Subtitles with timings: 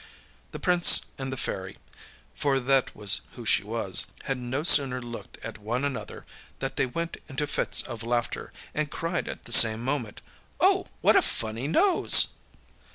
[0.49, 1.77] The Prince and the Fairy
[2.33, 6.25] (for that was who she was) had no sooner looked at one another
[6.57, 10.21] than they went into fits of laughter, and cried at the same moment,
[10.59, 12.29] âOh, what a funny nose!